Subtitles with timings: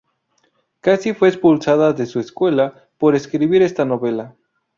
[0.79, 4.35] Casi fue expulsada de su escuela por escribir esta novela.